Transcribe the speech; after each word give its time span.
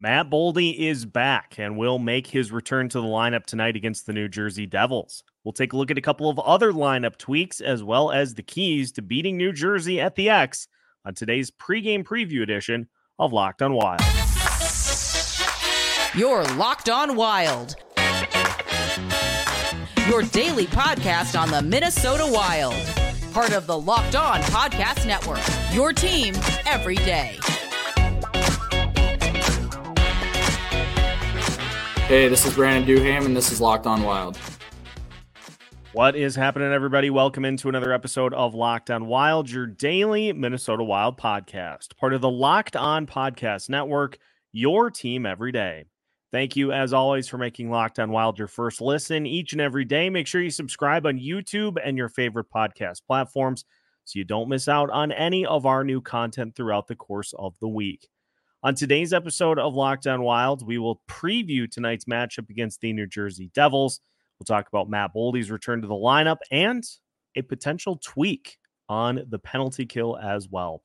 Matt 0.00 0.28
Boldy 0.28 0.76
is 0.76 1.06
back 1.06 1.54
and 1.58 1.78
will 1.78 1.98
make 1.98 2.26
his 2.26 2.52
return 2.52 2.88
to 2.90 3.00
the 3.00 3.06
lineup 3.06 3.46
tonight 3.46 3.76
against 3.76 4.06
the 4.06 4.12
New 4.12 4.28
Jersey 4.28 4.66
Devils. 4.66 5.22
We'll 5.44 5.52
take 5.52 5.72
a 5.72 5.76
look 5.76 5.90
at 5.90 5.98
a 5.98 6.02
couple 6.02 6.28
of 6.28 6.38
other 6.40 6.72
lineup 6.72 7.16
tweaks 7.16 7.60
as 7.60 7.82
well 7.82 8.10
as 8.10 8.34
the 8.34 8.42
keys 8.42 8.92
to 8.92 9.02
beating 9.02 9.36
New 9.36 9.52
Jersey 9.52 10.00
at 10.00 10.16
the 10.16 10.28
X 10.28 10.68
on 11.04 11.14
today's 11.14 11.50
pregame 11.50 12.02
preview 12.04 12.42
edition 12.42 12.88
of 13.18 13.32
Locked 13.32 13.62
on 13.62 13.74
Wild. 13.74 14.00
You're 16.14 16.44
Locked 16.56 16.90
on 16.90 17.16
Wild. 17.16 17.76
Your 20.08 20.22
daily 20.22 20.66
podcast 20.66 21.38
on 21.40 21.50
the 21.50 21.62
Minnesota 21.62 22.26
Wild. 22.26 22.74
Part 23.32 23.52
of 23.52 23.66
the 23.66 23.78
Locked 23.78 24.16
On 24.16 24.40
Podcast 24.42 25.06
Network. 25.06 25.40
Your 25.72 25.92
team 25.92 26.34
every 26.66 26.96
day. 26.96 27.38
Hey, 32.06 32.28
this 32.28 32.44
is 32.44 32.54
Brandon 32.54 32.86
Duhaime, 32.86 33.24
and 33.24 33.34
this 33.34 33.50
is 33.50 33.62
Locked 33.62 33.86
On 33.86 34.02
Wild. 34.02 34.38
What 35.94 36.14
is 36.14 36.36
happening, 36.36 36.70
everybody? 36.70 37.08
Welcome 37.08 37.46
into 37.46 37.70
another 37.70 37.94
episode 37.94 38.34
of 38.34 38.54
Locked 38.54 38.90
On 38.90 39.06
Wild, 39.06 39.50
your 39.50 39.66
daily 39.66 40.30
Minnesota 40.34 40.84
Wild 40.84 41.16
podcast, 41.16 41.96
part 41.96 42.12
of 42.12 42.20
the 42.20 42.28
Locked 42.28 42.76
On 42.76 43.06
Podcast 43.06 43.70
Network, 43.70 44.18
your 44.52 44.90
team 44.90 45.24
every 45.24 45.50
day. 45.50 45.86
Thank 46.30 46.56
you, 46.56 46.72
as 46.72 46.92
always, 46.92 47.26
for 47.26 47.38
making 47.38 47.70
Locked 47.70 47.98
On 47.98 48.10
Wild 48.10 48.38
your 48.38 48.48
first 48.48 48.82
listen 48.82 49.24
each 49.24 49.52
and 49.52 49.62
every 49.62 49.86
day. 49.86 50.10
Make 50.10 50.26
sure 50.26 50.42
you 50.42 50.50
subscribe 50.50 51.06
on 51.06 51.18
YouTube 51.18 51.78
and 51.82 51.96
your 51.96 52.10
favorite 52.10 52.50
podcast 52.54 53.00
platforms 53.06 53.64
so 54.04 54.18
you 54.18 54.26
don't 54.26 54.50
miss 54.50 54.68
out 54.68 54.90
on 54.90 55.10
any 55.10 55.46
of 55.46 55.64
our 55.64 55.82
new 55.82 56.02
content 56.02 56.54
throughout 56.54 56.86
the 56.86 56.96
course 56.96 57.32
of 57.38 57.58
the 57.60 57.68
week. 57.68 58.08
On 58.64 58.74
today's 58.74 59.12
episode 59.12 59.58
of 59.58 59.74
Locked 59.74 60.06
On 60.06 60.22
Wild, 60.22 60.66
we 60.66 60.78
will 60.78 61.02
preview 61.06 61.70
tonight's 61.70 62.06
matchup 62.06 62.48
against 62.48 62.80
the 62.80 62.94
New 62.94 63.06
Jersey 63.06 63.50
Devils. 63.54 64.00
We'll 64.38 64.46
talk 64.46 64.68
about 64.68 64.88
Matt 64.88 65.10
Boldy's 65.14 65.50
return 65.50 65.82
to 65.82 65.86
the 65.86 65.92
lineup 65.92 66.38
and 66.50 66.82
a 67.36 67.42
potential 67.42 68.00
tweak 68.02 68.56
on 68.88 69.20
the 69.28 69.38
penalty 69.38 69.84
kill 69.84 70.16
as 70.16 70.48
well. 70.48 70.80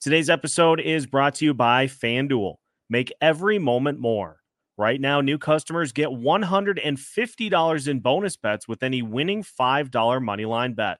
Today's 0.00 0.30
episode 0.30 0.78
is 0.78 1.06
brought 1.06 1.34
to 1.34 1.44
you 1.44 1.54
by 1.54 1.88
FanDuel. 1.88 2.54
Make 2.88 3.12
every 3.20 3.58
moment 3.58 3.98
more. 3.98 4.36
Right 4.78 5.00
now, 5.00 5.20
new 5.20 5.36
customers 5.36 5.90
get 5.90 6.10
$150 6.10 7.88
in 7.88 7.98
bonus 7.98 8.36
bets 8.36 8.68
with 8.68 8.84
any 8.84 9.02
winning 9.02 9.42
$5 9.42 9.90
moneyline 9.90 10.76
bet. 10.76 10.98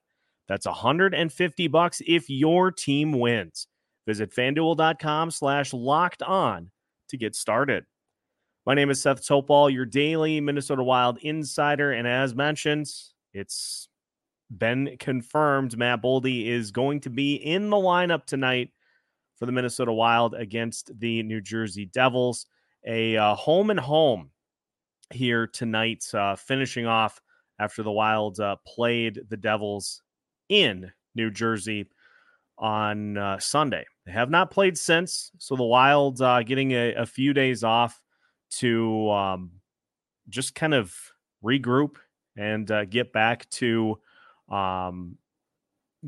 That's 0.49 0.67
150 0.67 1.69
bucks 1.69 2.03
if 2.05 2.29
your 2.29 2.73
team 2.73 3.21
wins. 3.21 3.69
Visit 4.07 4.35
fanduel.com 4.35 5.31
slash 5.31 5.73
locked 5.73 6.23
on 6.23 6.71
to 7.09 7.17
get 7.17 7.35
started. 7.35 7.85
My 8.67 8.75
name 8.75 8.91
is 8.91 9.01
Seth 9.01 9.23
Toupal, 9.23 9.73
your 9.73 9.87
daily 9.87 10.41
Minnesota 10.41 10.83
Wild 10.83 11.19
insider. 11.19 11.93
And 11.93 12.07
as 12.07 12.35
mentioned, 12.35 12.91
it's 13.33 13.89
been 14.57 14.97
confirmed 14.99 15.77
Matt 15.77 16.03
Boldy 16.03 16.47
is 16.47 16.71
going 16.71 17.01
to 17.01 17.11
be 17.11 17.35
in 17.35 17.71
the 17.71 17.77
lineup 17.77 18.25
tonight 18.25 18.71
for 19.37 19.47
the 19.47 19.53
Minnesota 19.53 19.93
Wild 19.93 20.35
against 20.35 20.99
the 20.99 21.23
New 21.23 21.41
Jersey 21.41 21.87
Devils. 21.87 22.47
A 22.87 23.17
uh, 23.17 23.35
home 23.35 23.71
and 23.71 23.81
home 23.81 24.31
here 25.11 25.47
tonight, 25.47 26.05
uh, 26.15 26.37
finishing 26.37 26.87
off 26.87 27.21
after 27.59 27.83
the 27.83 27.93
Wild 27.93 28.41
uh, 28.41 28.57
played 28.67 29.21
the 29.29 29.37
Devils 29.37 30.03
in 30.49 30.93
New 31.15 31.31
Jersey 31.31 31.89
on 32.59 33.17
uh, 33.17 33.39
Sunday. 33.39 33.85
They 34.07 34.13
have 34.13 34.31
not 34.31 34.51
played 34.51 34.79
since, 34.79 35.31
so 35.39 35.57
the 35.57 35.65
Wild 35.65 36.21
uh, 36.21 36.43
getting 36.43 36.73
a, 36.73 36.95
a, 36.95 37.07
few 37.07 37.33
days 37.33 37.65
off 37.65 38.01
to 38.59 39.11
um, 39.11 39.51
just 40.29 40.55
kind 40.55 40.75
of 40.75 40.95
regroup 41.43 41.97
and 42.37 42.71
uh, 42.71 42.85
get 42.85 43.13
back 43.13 43.49
to 43.51 43.99
um, 44.49 45.17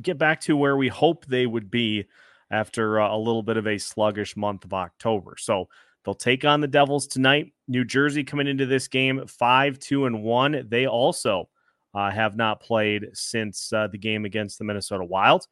get 0.00 0.18
back 0.18 0.40
to 0.42 0.56
where 0.56 0.76
we 0.76 0.88
hope 0.88 1.24
they 1.26 1.46
would 1.46 1.70
be 1.70 2.04
after 2.50 3.00
uh, 3.00 3.14
a 3.14 3.18
little 3.18 3.42
bit 3.42 3.56
of 3.56 3.66
a 3.66 3.78
sluggish 3.78 4.36
month 4.36 4.64
of 4.64 4.72
October. 4.72 5.36
So 5.38 5.68
they'll 6.04 6.14
take 6.14 6.44
on 6.44 6.60
the 6.60 6.68
Devils 6.68 7.06
tonight. 7.06 7.52
New 7.66 7.84
Jersey 7.84 8.24
coming 8.24 8.46
into 8.46 8.66
this 8.66 8.88
game 8.88 9.26
five 9.26 9.78
two 9.78 10.06
and 10.06 10.22
one. 10.22 10.66
They 10.68 10.86
also 10.86 11.48
uh, 11.94 12.10
have 12.10 12.36
not 12.36 12.60
played 12.60 13.08
since 13.14 13.72
uh, 13.72 13.88
the 13.88 13.98
game 13.98 14.24
against 14.24 14.58
the 14.58 14.64
Minnesota 14.64 15.04
Wild. 15.04 15.46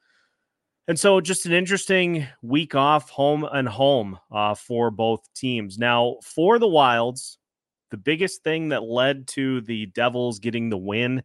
And 0.87 0.99
so, 0.99 1.21
just 1.21 1.47
an 1.47 1.53
interesting 1.53 2.27
week 2.43 2.75
off, 2.75 3.09
home 3.09 3.49
and 3.51 3.67
home 3.67 4.19
uh, 4.31 4.55
for 4.55 4.91
both 4.91 5.27
teams. 5.35 5.79
Now, 5.79 6.17
for 6.23 6.59
the 6.59 6.69
Wilds, 6.69 7.39
the 7.91 7.97
biggest 7.97 8.43
thing 8.43 8.69
that 8.69 8.83
led 8.83 9.27
to 9.29 9.63
the 9.63 9.87
Devils 9.87 10.41
getting 10.41 10.69
the 10.69 10.77
win 10.77 11.23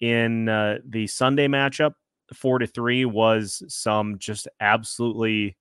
in 0.00 0.48
uh, 0.48 0.78
the 0.84 1.06
Sunday 1.06 1.46
matchup, 1.46 1.92
four 2.34 2.58
to 2.58 2.66
three, 2.66 3.04
was 3.04 3.62
some 3.68 4.18
just 4.18 4.48
absolutely 4.58 5.56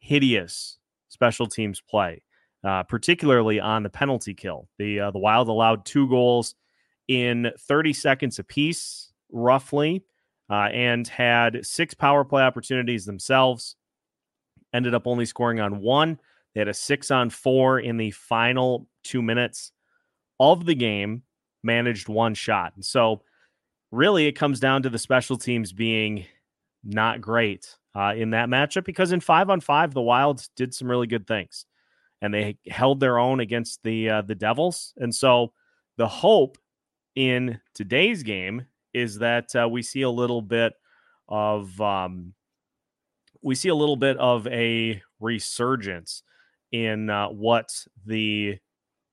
hideous 0.00 0.78
special 1.10 1.46
teams 1.46 1.80
play, 1.80 2.22
uh, 2.64 2.82
particularly 2.82 3.60
on 3.60 3.84
the 3.84 3.90
penalty 3.90 4.34
kill. 4.34 4.68
The 4.78 4.98
uh, 4.98 5.10
the 5.12 5.18
Wild 5.20 5.48
allowed 5.48 5.84
two 5.84 6.08
goals 6.08 6.56
in 7.06 7.52
30 7.56 7.92
seconds 7.92 8.40
apiece, 8.40 9.12
roughly 9.30 10.02
uh, 10.50 10.68
and 10.72 11.06
had 11.06 11.64
six 11.64 11.94
power 11.94 12.24
play 12.24 12.42
opportunities 12.42 13.06
themselves. 13.06 13.76
Ended 14.74 14.94
up 14.94 15.06
only 15.06 15.24
scoring 15.24 15.60
on 15.60 15.80
one. 15.80 16.18
They 16.54 16.60
had 16.60 16.68
a 16.68 16.74
six 16.74 17.10
on 17.10 17.30
four 17.30 17.78
in 17.78 17.96
the 17.96 18.10
final 18.10 18.88
two 19.04 19.22
minutes 19.22 19.72
of 20.40 20.66
the 20.66 20.74
game, 20.74 21.22
managed 21.62 22.08
one 22.08 22.34
shot. 22.34 22.72
And 22.74 22.84
so, 22.84 23.22
really, 23.92 24.26
it 24.26 24.32
comes 24.32 24.58
down 24.58 24.82
to 24.82 24.90
the 24.90 24.98
special 24.98 25.36
teams 25.36 25.72
being 25.72 26.26
not 26.82 27.20
great 27.20 27.76
uh, 27.94 28.14
in 28.16 28.30
that 28.30 28.48
matchup 28.48 28.84
because 28.84 29.12
in 29.12 29.20
five 29.20 29.50
on 29.50 29.60
five, 29.60 29.94
the 29.94 30.02
Wilds 30.02 30.50
did 30.56 30.74
some 30.74 30.90
really 30.90 31.06
good 31.06 31.26
things 31.26 31.66
and 32.22 32.32
they 32.34 32.56
held 32.68 33.00
their 33.00 33.18
own 33.18 33.40
against 33.40 33.82
the 33.82 34.10
uh, 34.10 34.22
the 34.22 34.34
Devils. 34.34 34.94
And 34.96 35.14
so, 35.14 35.52
the 35.96 36.08
hope 36.08 36.58
in 37.14 37.60
today's 37.74 38.22
game 38.22 38.66
is 38.92 39.18
that 39.18 39.54
uh, 39.54 39.68
we 39.68 39.82
see 39.82 40.02
a 40.02 40.10
little 40.10 40.42
bit 40.42 40.72
of 41.28 41.80
um, 41.80 42.34
we 43.42 43.54
see 43.54 43.68
a 43.68 43.74
little 43.74 43.96
bit 43.96 44.16
of 44.18 44.46
a 44.48 45.02
resurgence 45.20 46.22
in 46.72 47.10
uh, 47.10 47.28
what 47.28 47.68
the 48.06 48.58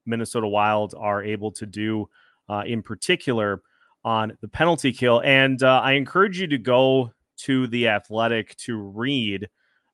Minnesota 0.06 0.48
Wild 0.48 0.94
are 0.98 1.24
able 1.24 1.52
to 1.54 1.66
do, 1.66 2.10
uh, 2.50 2.64
in 2.66 2.82
particular 2.82 3.62
on 4.04 4.38
the 4.42 4.48
penalty 4.48 4.94
kill. 4.94 5.22
And 5.24 5.62
uh, 5.62 5.82
I 5.84 5.94
encourage 5.94 6.40
you 6.40 6.48
to 6.48 6.58
go 6.58 7.12
to 7.40 7.68
the 7.68 7.90
Athletic 7.90 8.56
to 8.58 8.78
read 8.78 9.50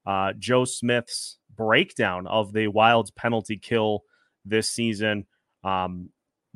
uh, 0.06 0.34
Joe 0.38 0.66
Smith's 0.66 1.38
breakdown 1.56 2.28
of 2.28 2.54
the 2.54 2.68
Wild's 2.68 3.12
penalty 3.12 3.58
kill 3.58 4.04
this 4.46 4.70
season. 4.70 5.26
Um, 5.64 6.10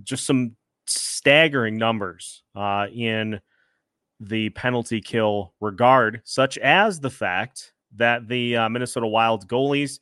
just 0.04 0.26
some 0.26 0.56
staggering 0.90 1.78
numbers 1.78 2.44
uh, 2.56 2.88
in 2.94 3.40
the 4.20 4.50
penalty 4.52 5.02
kill 5.02 5.54
regard, 5.62 6.22
such 6.24 6.58
as 6.58 7.00
the 7.00 7.10
fact 7.10 7.74
that 7.96 8.28
the 8.28 8.58
uh, 8.58 8.70
Minnesota 8.70 9.08
Wild 9.08 9.48
goalies 9.48 10.00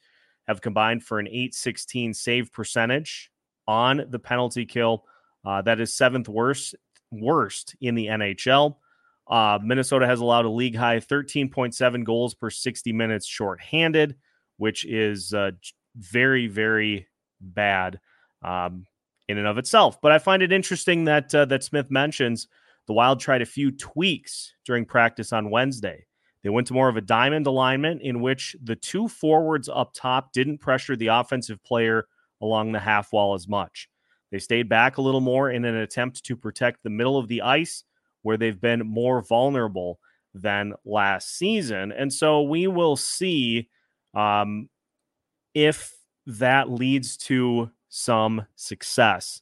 have 0.47 0.61
combined 0.61 1.03
for 1.03 1.19
an 1.19 1.27
816 1.27 2.13
save 2.13 2.51
percentage 2.51 3.31
on 3.67 4.05
the 4.09 4.19
penalty 4.19 4.65
kill. 4.65 5.05
Uh, 5.45 5.61
that 5.61 5.79
is 5.79 5.95
seventh 5.95 6.29
worst 6.29 6.75
worst 7.11 7.75
in 7.81 7.95
the 7.95 8.07
NHL. 8.07 8.75
Uh, 9.27 9.59
Minnesota 9.63 10.05
has 10.05 10.19
allowed 10.19 10.45
a 10.45 10.49
league 10.49 10.75
high 10.75 10.99
13.7 10.99 12.03
goals 12.03 12.33
per 12.35 12.49
60 12.49 12.93
minutes 12.93 13.25
shorthanded, 13.25 14.15
which 14.57 14.85
is 14.85 15.33
uh, 15.33 15.51
very, 15.95 16.47
very 16.47 17.07
bad. 17.41 17.99
Um, 18.43 18.85
in 19.27 19.37
and 19.37 19.47
of 19.47 19.57
itself. 19.57 19.99
But 20.01 20.11
I 20.11 20.19
find 20.19 20.41
it 20.41 20.51
interesting 20.51 21.05
that 21.05 21.33
uh, 21.33 21.45
that 21.45 21.63
Smith 21.63 21.89
mentions 21.89 22.47
the 22.87 22.93
Wild 22.93 23.19
tried 23.19 23.41
a 23.41 23.45
few 23.45 23.71
tweaks 23.71 24.53
during 24.65 24.85
practice 24.85 25.33
on 25.33 25.49
Wednesday. 25.49 26.05
They 26.43 26.49
went 26.49 26.67
to 26.67 26.73
more 26.73 26.89
of 26.89 26.97
a 26.97 27.01
diamond 27.01 27.47
alignment 27.47 28.03
in 28.03 28.21
which 28.21 28.55
the 28.63 28.75
two 28.75 29.07
forwards 29.07 29.67
up 29.67 29.93
top 29.95 30.31
didn't 30.31 30.59
pressure 30.59 30.95
the 30.95 31.07
offensive 31.07 31.63
player 31.63 32.07
along 32.41 32.71
the 32.71 32.79
half 32.79 33.11
wall 33.11 33.33
as 33.33 33.47
much. 33.47 33.89
They 34.31 34.37
stayed 34.37 34.69
back 34.69 34.97
a 34.97 35.01
little 35.01 35.21
more 35.21 35.49
in 35.49 35.65
an 35.65 35.75
attempt 35.75 36.23
to 36.25 36.35
protect 36.35 36.83
the 36.83 36.89
middle 36.89 37.17
of 37.17 37.27
the 37.27 37.41
ice 37.41 37.83
where 38.21 38.37
they've 38.37 38.59
been 38.59 38.85
more 38.85 39.23
vulnerable 39.23 39.99
than 40.35 40.73
last 40.83 41.37
season. 41.37 41.91
And 41.91 42.13
so 42.13 42.43
we 42.43 42.67
will 42.67 42.95
see 42.95 43.69
um, 44.13 44.69
if 45.53 45.95
that 46.27 46.69
leads 46.69 47.17
to 47.17 47.71
some 47.95 48.45
success 48.55 49.41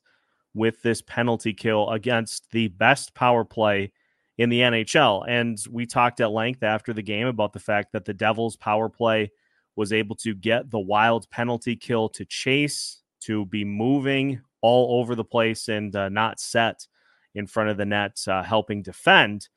with 0.54 0.82
this 0.84 1.02
penalty 1.02 1.54
kill 1.54 1.90
against 1.90 2.52
the 2.52 2.68
best 2.68 3.16
power 3.16 3.44
play 3.44 3.92
in 4.38 4.50
the 4.50 4.60
NHL. 4.60 5.26
And 5.28 5.58
we 5.72 5.86
talked 5.88 6.22
at 6.22 6.32
length 6.32 6.62
after 6.62 6.94
the 6.94 7.02
game 7.02 7.28
about 7.28 7.54
the 7.54 7.60
fact 7.60 7.92
that 7.94 8.06
the 8.06 8.14
Devils' 8.14 8.56
power 8.56 8.90
play 8.90 9.32
was 9.76 9.92
able 9.92 10.16
to 10.18 10.36
get 10.36 10.70
the 10.70 10.80
wild 10.80 11.28
penalty 11.32 11.76
kill 11.76 12.10
to 12.10 12.26
chase, 12.26 13.02
to 13.22 13.46
be 13.48 13.66
moving 13.66 14.40
all 14.62 15.00
over 15.00 15.16
the 15.16 15.24
place 15.24 15.68
and 15.68 15.96
uh, 15.96 16.10
not 16.10 16.40
set 16.40 16.88
in 17.34 17.48
front 17.48 17.70
of 17.70 17.78
the 17.78 17.86
net, 17.86 18.20
uh, 18.28 18.44
helping 18.44 18.84
defend. 18.84 19.50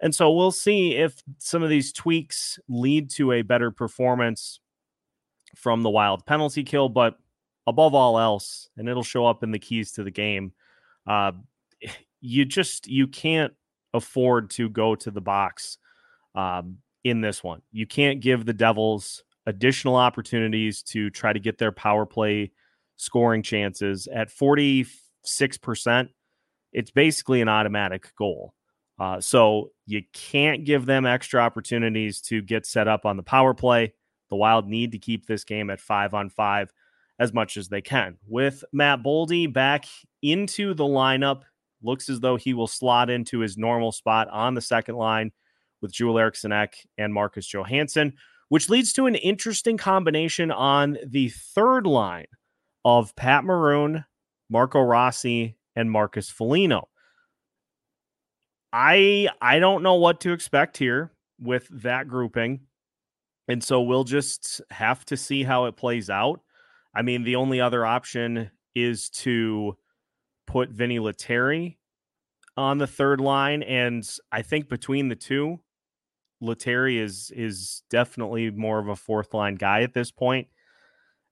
And 0.00 0.12
so 0.12 0.32
we'll 0.32 0.50
see 0.50 0.96
if 0.96 1.22
some 1.38 1.62
of 1.62 1.70
these 1.70 1.92
tweaks 1.92 2.58
lead 2.68 3.08
to 3.10 3.32
a 3.32 3.42
better 3.42 3.70
performance 3.70 4.60
from 5.54 5.82
the 5.82 5.90
wild 5.90 6.26
penalty 6.26 6.64
kill. 6.64 6.88
But 6.88 7.18
above 7.66 7.94
all 7.94 8.18
else, 8.18 8.68
and 8.76 8.88
it'll 8.88 9.02
show 9.02 9.26
up 9.26 9.42
in 9.42 9.50
the 9.50 9.58
keys 9.58 9.92
to 9.92 10.04
the 10.04 10.10
game, 10.10 10.52
uh, 11.06 11.32
you 12.20 12.44
just 12.44 12.86
you 12.86 13.06
can't 13.06 13.52
afford 13.94 14.50
to 14.50 14.68
go 14.68 14.94
to 14.94 15.10
the 15.10 15.20
box 15.20 15.78
um, 16.34 16.78
in 17.04 17.20
this 17.20 17.42
one. 17.42 17.62
You 17.72 17.86
can't 17.86 18.20
give 18.20 18.44
the 18.44 18.52
Devils 18.52 19.22
additional 19.46 19.96
opportunities 19.96 20.82
to 20.82 21.08
try 21.10 21.32
to 21.32 21.38
get 21.38 21.58
their 21.58 21.72
power 21.72 22.04
play 22.04 22.50
scoring 22.96 23.42
chances 23.42 24.08
at 24.08 24.28
46%. 24.28 26.08
It's 26.72 26.90
basically 26.90 27.40
an 27.40 27.48
automatic 27.48 28.12
goal. 28.16 28.54
Uh, 28.98 29.20
so 29.20 29.70
you 29.84 30.02
can't 30.12 30.64
give 30.64 30.86
them 30.86 31.06
extra 31.06 31.40
opportunities 31.40 32.20
to 32.22 32.40
get 32.40 32.66
set 32.66 32.88
up 32.88 33.04
on 33.04 33.16
the 33.16 33.22
power 33.22 33.54
play. 33.54 33.92
The 34.30 34.36
Wild 34.36 34.66
need 34.66 34.92
to 34.92 34.98
keep 34.98 35.26
this 35.26 35.44
game 35.44 35.70
at 35.70 35.80
five 35.80 36.14
on 36.14 36.30
five 36.30 36.72
as 37.18 37.32
much 37.32 37.56
as 37.56 37.68
they 37.68 37.80
can. 37.80 38.16
With 38.26 38.64
Matt 38.72 39.02
Boldy 39.02 39.50
back 39.50 39.86
into 40.22 40.74
the 40.74 40.84
lineup, 40.84 41.42
looks 41.82 42.08
as 42.08 42.20
though 42.20 42.36
he 42.36 42.54
will 42.54 42.66
slot 42.66 43.10
into 43.10 43.40
his 43.40 43.56
normal 43.56 43.92
spot 43.92 44.28
on 44.28 44.54
the 44.54 44.60
second 44.60 44.96
line 44.96 45.30
with 45.80 45.92
Joel 45.92 46.18
Eriksson 46.18 46.52
Ek 46.52 46.76
and 46.98 47.12
Marcus 47.12 47.46
Johansson, 47.46 48.14
which 48.48 48.68
leads 48.68 48.92
to 48.94 49.06
an 49.06 49.14
interesting 49.14 49.76
combination 49.76 50.50
on 50.50 50.98
the 51.06 51.28
third 51.28 51.86
line 51.86 52.26
of 52.84 53.14
Pat 53.16 53.44
Maroon, 53.44 54.04
Marco 54.48 54.80
Rossi, 54.80 55.56
and 55.74 55.90
Marcus 55.90 56.30
Foligno. 56.30 56.88
I 58.72 59.28
I 59.40 59.58
don't 59.58 59.82
know 59.82 59.94
what 59.94 60.20
to 60.22 60.32
expect 60.32 60.76
here 60.76 61.12
with 61.40 61.68
that 61.82 62.08
grouping. 62.08 62.60
And 63.48 63.62
so 63.62 63.82
we'll 63.82 64.04
just 64.04 64.60
have 64.70 65.04
to 65.06 65.16
see 65.16 65.44
how 65.44 65.66
it 65.66 65.76
plays 65.76 66.10
out. 66.10 66.40
I 66.96 67.02
mean, 67.02 67.24
the 67.24 67.36
only 67.36 67.60
other 67.60 67.84
option 67.84 68.50
is 68.74 69.10
to 69.10 69.76
put 70.46 70.70
Vinny 70.70 70.98
Lettieri 70.98 71.78
on 72.56 72.78
the 72.78 72.86
third 72.86 73.20
line. 73.20 73.62
And 73.62 74.08
I 74.32 74.40
think 74.40 74.70
between 74.70 75.08
the 75.08 75.16
two, 75.16 75.60
Lettieri 76.40 76.98
is 76.98 77.30
is 77.34 77.82
definitely 77.90 78.50
more 78.50 78.78
of 78.78 78.88
a 78.88 78.96
fourth 78.96 79.34
line 79.34 79.56
guy 79.56 79.82
at 79.82 79.92
this 79.92 80.10
point. 80.10 80.48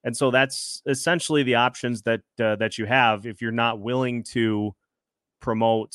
And 0.02 0.14
so 0.14 0.30
that's 0.30 0.82
essentially 0.86 1.42
the 1.42 1.54
options 1.54 2.02
that 2.02 2.20
uh, 2.38 2.56
that 2.56 2.76
you 2.76 2.84
have 2.84 3.26
if 3.26 3.40
you're 3.40 3.50
not 3.50 3.80
willing 3.80 4.22
to 4.32 4.74
promote 5.40 5.94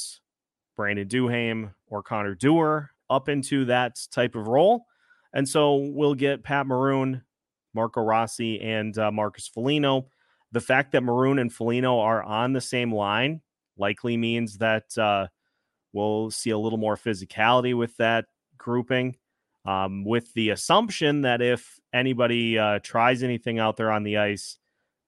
Brandon 0.75 1.07
Duhaime 1.07 1.73
or 1.87 2.01
Connor 2.01 2.35
Dewar 2.35 2.91
up 3.09 3.29
into 3.29 3.65
that 3.65 3.99
type 4.11 4.35
of 4.35 4.47
role. 4.47 4.85
And 5.33 5.47
so 5.47 5.75
we'll 5.75 6.15
get 6.15 6.43
Pat 6.43 6.65
Maroon, 6.65 7.23
Marco 7.79 8.01
Rossi, 8.01 8.59
and 8.59 8.97
uh, 8.97 9.09
Marcus 9.09 9.47
Foligno. 9.47 10.07
The 10.51 10.59
fact 10.59 10.91
that 10.91 11.01
Maroon 11.01 11.39
and 11.39 11.53
Foligno 11.53 11.99
are 11.99 12.21
on 12.21 12.51
the 12.51 12.59
same 12.59 12.93
line 12.93 13.39
likely 13.77 14.17
means 14.17 14.57
that 14.57 14.97
uh, 14.97 15.27
we'll 15.93 16.29
see 16.29 16.49
a 16.49 16.57
little 16.57 16.77
more 16.77 16.97
physicality 16.97 17.73
with 17.77 17.95
that 17.95 18.25
grouping. 18.57 19.15
Um, 19.65 20.03
with 20.03 20.33
the 20.33 20.49
assumption 20.49 21.21
that 21.21 21.41
if 21.41 21.79
anybody 21.93 22.57
uh, 22.57 22.79
tries 22.81 23.23
anything 23.23 23.59
out 23.59 23.77
there 23.77 23.91
on 23.91 24.03
the 24.03 24.17
ice, 24.17 24.57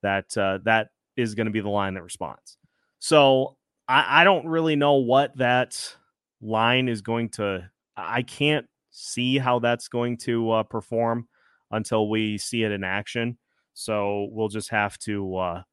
that 0.02 0.38
uh, 0.38 0.60
that 0.64 0.90
is 1.18 1.36
going 1.36 1.48
to 1.48 1.52
be 1.52 1.62
the 1.62 1.70
line 1.70 1.96
that 1.96 2.04
responds. 2.04 2.58
So 3.00 3.58
I, 3.88 4.22
I 4.22 4.24
don't 4.24 4.46
really 4.46 4.76
know 4.76 4.96
what 4.96 5.36
that 5.38 5.96
line 6.42 6.88
is 6.88 7.02
going 7.02 7.30
to. 7.32 7.70
I 7.98 8.22
can't 8.22 8.68
see 8.92 9.38
how 9.38 9.60
that's 9.60 9.88
going 9.88 10.18
to 10.18 10.52
uh, 10.52 10.64
perform 10.64 11.28
until 11.72 12.10
we 12.10 12.38
see 12.38 12.64
it 12.64 12.72
in 12.72 12.84
action. 12.84 13.38
So 13.74 14.28
we'll 14.32 14.50
just 14.50 14.70
have 14.70 14.98
to 15.00 15.36
uh, 15.38 15.64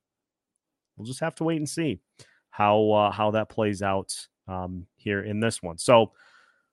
we'll 0.97 1.07
just 1.07 1.21
have 1.21 1.35
to 1.37 1.45
wait 1.45 1.57
and 1.57 1.69
see 1.69 2.01
how 2.51 2.91
uh, 2.91 3.11
how 3.11 3.33
that 3.33 3.49
plays 3.49 3.83
out 3.83 4.15
um, 4.47 4.87
here 4.97 5.23
in 5.23 5.41
this 5.41 5.63
one. 5.63 5.79
So 5.79 6.13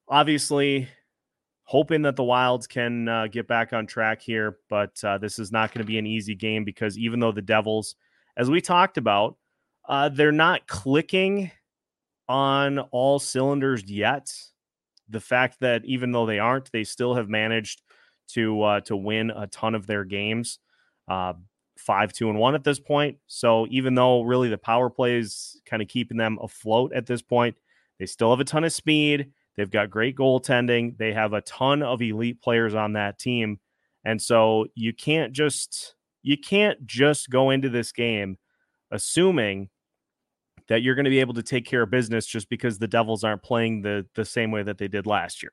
obviously, 0.08 0.88
hoping 1.64 2.04
that 2.04 2.16
the 2.16 2.24
Wilds 2.24 2.68
can 2.68 3.08
uh, 3.08 3.28
get 3.28 3.48
back 3.48 3.74
on 3.74 3.88
track 3.88 4.22
here, 4.22 4.58
but 4.70 5.04
uh, 5.04 5.18
this 5.18 5.40
is 5.40 5.52
not 5.52 5.74
going 5.74 5.84
to 5.84 5.88
be 5.88 5.98
an 5.98 6.08
easy 6.08 6.36
game 6.36 6.64
because 6.64 6.98
even 6.98 7.20
though 7.20 7.32
the 7.32 7.42
Devils, 7.42 7.96
as 8.38 8.50
we 8.50 8.62
talked 8.62 8.98
about, 8.98 9.38
uh, 9.88 10.10
they're 10.10 10.32
not 10.32 10.68
clicking 10.68 11.52
on 12.28 12.80
all 12.80 13.20
cylinders 13.20 13.84
yet 13.90 14.32
the 15.10 15.20
fact 15.20 15.60
that 15.60 15.86
even 15.86 16.12
though 16.12 16.26
they 16.26 16.40
aren't, 16.40 16.72
they 16.72 16.84
still 16.84 17.14
have 17.14 17.30
managed 17.30 17.82
to 18.30 18.62
uh, 18.64 18.80
to 18.82 18.96
win 18.96 19.32
a 19.32 19.48
ton 19.48 19.76
of 19.76 19.88
their 19.88 20.04
games, 20.04 20.60
uh, 21.08 21.34
five 21.78 22.14
two 22.14 22.30
and 22.30 22.40
one 22.40 22.56
at 22.56 22.64
this 22.64 22.80
point. 22.80 23.18
So 23.28 23.68
even 23.70 23.96
though 23.96 24.22
really 24.22 24.50
the 24.50 24.58
power 24.58 24.90
play 24.90 25.18
is 25.18 25.62
kind 25.66 25.82
of 25.82 25.88
keeping 25.88 26.18
them 26.18 26.40
afloat 26.42 26.94
at 26.94 27.06
this 27.06 27.22
point, 27.22 27.56
they 28.00 28.06
still 28.06 28.32
have 28.32 28.40
a 28.40 28.46
ton 28.46 28.64
of 28.64 28.74
speed. 28.74 29.32
They've 29.56 29.72
got 29.72 29.90
great 29.90 30.18
goaltending. 30.18 30.98
They 30.98 31.14
have 31.14 31.34
a 31.34 31.42
ton 31.42 31.82
of 31.82 32.02
elite 32.02 32.42
players 32.42 32.76
on 32.76 32.94
that 32.94 33.20
team, 33.20 33.60
and 34.04 34.22
so 34.22 34.68
you 34.76 34.94
can't 34.94 35.34
just 35.34 35.96
you 36.24 36.38
can't 36.38 36.86
just 36.86 37.30
go 37.30 37.52
into 37.52 37.70
this 37.70 37.92
game 37.92 38.38
assuming 38.92 39.70
that 40.68 40.82
you're 40.82 40.96
going 40.96 41.06
to 41.06 41.12
be 41.12 41.20
able 41.20 41.34
to 41.36 41.44
take 41.44 41.66
care 41.66 41.84
of 41.84 41.92
business 41.92 42.26
just 42.26 42.50
because 42.50 42.80
the 42.80 42.88
Devils 42.88 43.24
aren't 43.24 43.44
playing 43.44 43.82
the 43.82 44.06
the 44.16 44.26
same 44.26 44.52
way 44.52 44.64
that 44.64 44.78
they 44.78 44.88
did 44.88 45.06
last 45.06 45.44
year, 45.44 45.52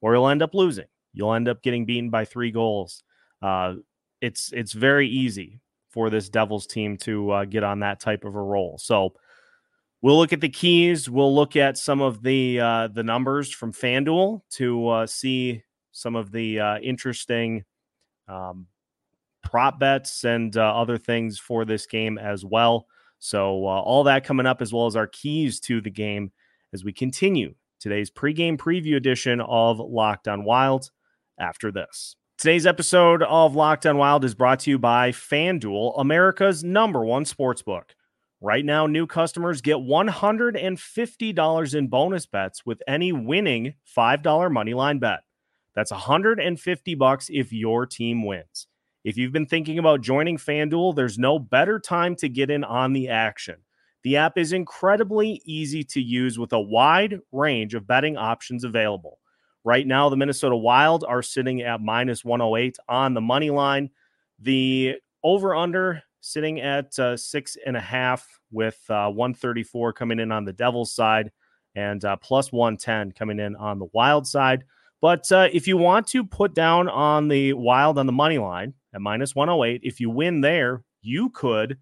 or 0.00 0.14
you'll 0.14 0.28
end 0.28 0.42
up 0.42 0.54
losing. 0.54 0.86
You'll 1.12 1.34
end 1.34 1.48
up 1.48 1.62
getting 1.62 1.86
beaten 1.86 2.10
by 2.10 2.24
three 2.24 2.50
goals. 2.50 3.02
Uh, 3.42 3.74
it's 4.20 4.52
it's 4.52 4.72
very 4.72 5.08
easy 5.08 5.60
for 5.88 6.10
this 6.10 6.28
Devils 6.28 6.66
team 6.66 6.96
to 6.98 7.30
uh, 7.30 7.44
get 7.44 7.64
on 7.64 7.80
that 7.80 8.00
type 8.00 8.24
of 8.24 8.34
a 8.34 8.42
roll. 8.42 8.78
So 8.78 9.14
we'll 10.02 10.16
look 10.16 10.32
at 10.32 10.40
the 10.40 10.48
keys. 10.48 11.10
We'll 11.10 11.34
look 11.34 11.56
at 11.56 11.76
some 11.76 12.00
of 12.00 12.22
the 12.22 12.60
uh, 12.60 12.88
the 12.88 13.02
numbers 13.02 13.50
from 13.50 13.72
FanDuel 13.72 14.42
to 14.52 14.88
uh, 14.88 15.06
see 15.06 15.62
some 15.92 16.16
of 16.16 16.30
the 16.30 16.60
uh, 16.60 16.78
interesting 16.78 17.64
um, 18.28 18.66
prop 19.42 19.78
bets 19.78 20.24
and 20.24 20.56
uh, 20.56 20.74
other 20.74 20.98
things 20.98 21.38
for 21.38 21.64
this 21.64 21.86
game 21.86 22.18
as 22.18 22.44
well. 22.44 22.86
So, 23.18 23.66
uh, 23.66 23.80
all 23.80 24.04
that 24.04 24.24
coming 24.24 24.46
up, 24.46 24.62
as 24.62 24.72
well 24.72 24.86
as 24.86 24.96
our 24.96 25.06
keys 25.06 25.60
to 25.60 25.80
the 25.80 25.90
game 25.90 26.32
as 26.72 26.84
we 26.84 26.92
continue 26.92 27.54
today's 27.80 28.10
pregame 28.10 28.56
preview 28.56 28.96
edition 28.96 29.40
of 29.40 29.78
Locked 29.78 30.28
on 30.28 30.44
after 31.40 31.72
this. 31.72 32.14
Today's 32.38 32.66
episode 32.66 33.22
of 33.24 33.56
Locked 33.56 33.86
on 33.86 33.98
Wild 33.98 34.24
is 34.24 34.34
brought 34.34 34.60
to 34.60 34.70
you 34.70 34.78
by 34.78 35.10
FanDuel, 35.10 36.00
America's 36.00 36.62
number 36.64 37.04
one 37.04 37.24
sports 37.24 37.62
book. 37.62 37.94
Right 38.40 38.64
now, 38.64 38.86
new 38.86 39.06
customers 39.06 39.60
get 39.60 39.76
$150 39.76 41.74
in 41.74 41.88
bonus 41.88 42.24
bets 42.24 42.64
with 42.64 42.82
any 42.88 43.12
winning 43.12 43.74
$5 43.94 44.22
moneyline 44.22 44.98
bet. 45.00 45.20
That's 45.74 45.90
150 45.90 46.94
bucks 46.94 47.28
if 47.30 47.52
your 47.52 47.84
team 47.84 48.24
wins. 48.24 48.66
If 49.04 49.18
you've 49.18 49.32
been 49.32 49.46
thinking 49.46 49.78
about 49.78 50.00
joining 50.00 50.38
FanDuel, 50.38 50.96
there's 50.96 51.18
no 51.18 51.38
better 51.38 51.78
time 51.78 52.16
to 52.16 52.28
get 52.28 52.50
in 52.50 52.64
on 52.64 52.94
the 52.94 53.08
action. 53.08 53.56
The 54.02 54.16
app 54.16 54.38
is 54.38 54.54
incredibly 54.54 55.42
easy 55.44 55.84
to 55.84 56.00
use 56.00 56.38
with 56.38 56.54
a 56.54 56.60
wide 56.60 57.20
range 57.32 57.74
of 57.74 57.86
betting 57.86 58.16
options 58.16 58.64
available. 58.64 59.18
Right 59.64 59.86
now, 59.86 60.08
the 60.08 60.16
Minnesota 60.16 60.56
Wild 60.56 61.04
are 61.06 61.22
sitting 61.22 61.62
at 61.62 61.80
minus 61.80 62.24
108 62.24 62.78
on 62.88 63.14
the 63.14 63.20
money 63.20 63.50
line. 63.50 63.90
The 64.40 64.96
over 65.22 65.54
under 65.54 66.02
sitting 66.22 66.60
at 66.60 66.98
uh, 66.98 67.16
six 67.16 67.56
and 67.64 67.76
a 67.76 67.80
half 67.80 68.26
with 68.50 68.78
uh, 68.88 69.10
134 69.10 69.92
coming 69.92 70.18
in 70.18 70.32
on 70.32 70.44
the 70.44 70.52
Devils 70.52 70.92
side 70.92 71.30
and 71.74 72.04
uh, 72.04 72.16
plus 72.16 72.50
110 72.50 73.12
coming 73.12 73.38
in 73.38 73.54
on 73.56 73.78
the 73.78 73.88
Wild 73.92 74.26
side. 74.26 74.64
But 75.00 75.30
uh, 75.32 75.48
if 75.52 75.66
you 75.68 75.76
want 75.76 76.06
to 76.08 76.24
put 76.24 76.54
down 76.54 76.88
on 76.88 77.28
the 77.28 77.52
Wild 77.52 77.98
on 77.98 78.06
the 78.06 78.12
money 78.12 78.38
line, 78.38 78.74
at 78.94 79.00
minus 79.00 79.34
108. 79.34 79.80
If 79.84 80.00
you 80.00 80.10
win 80.10 80.40
there, 80.40 80.82
you 81.02 81.30
could 81.30 81.78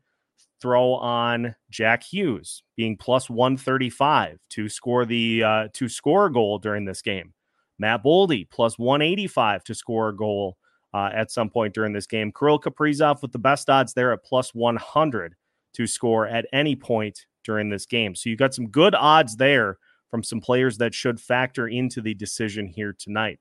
throw 0.60 0.94
on 0.94 1.54
Jack 1.70 2.02
Hughes 2.02 2.62
being 2.76 2.96
plus 2.96 3.30
135 3.30 4.38
to 4.50 4.68
score 4.68 5.04
the 5.06 5.42
uh, 5.44 5.68
to 5.74 5.88
score 5.88 6.26
a 6.26 6.32
goal 6.32 6.58
during 6.58 6.84
this 6.84 7.02
game. 7.02 7.32
Matt 7.78 8.04
Boldy 8.04 8.48
plus 8.50 8.78
185 8.78 9.64
to 9.64 9.74
score 9.74 10.08
a 10.08 10.16
goal 10.16 10.56
uh, 10.94 11.10
at 11.12 11.30
some 11.30 11.50
point 11.50 11.74
during 11.74 11.92
this 11.92 12.06
game. 12.06 12.32
Kirill 12.32 12.60
Kaprizov 12.60 13.22
with 13.22 13.32
the 13.32 13.38
best 13.38 13.68
odds 13.70 13.94
there 13.94 14.12
at 14.12 14.24
plus 14.24 14.54
100 14.54 15.34
to 15.74 15.86
score 15.86 16.26
at 16.26 16.46
any 16.52 16.74
point 16.74 17.26
during 17.44 17.68
this 17.68 17.86
game. 17.86 18.14
So 18.14 18.30
you 18.30 18.36
got 18.36 18.54
some 18.54 18.68
good 18.68 18.94
odds 18.94 19.36
there 19.36 19.78
from 20.10 20.22
some 20.22 20.40
players 20.40 20.78
that 20.78 20.94
should 20.94 21.20
factor 21.20 21.68
into 21.68 22.00
the 22.00 22.14
decision 22.14 22.66
here 22.66 22.94
tonight. 22.98 23.38